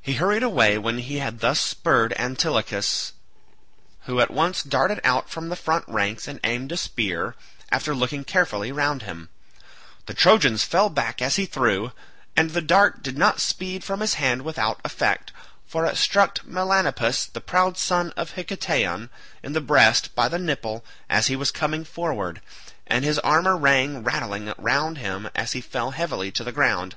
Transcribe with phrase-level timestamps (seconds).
[0.00, 3.12] He hurried away when he had thus spurred Antilochus,
[4.06, 7.36] who at once darted out from the front ranks and aimed a spear,
[7.70, 9.28] after looking carefully round him.
[10.06, 11.92] The Trojans fell back as he threw,
[12.34, 15.30] and the dart did not speed from his hand without effect,
[15.66, 19.10] for it struck Melanippus the proud son of Hiketaon
[19.42, 22.40] in the breast by the nipple as he was coming forward,
[22.86, 26.94] and his armour rang rattling round him as he fell heavily to the ground.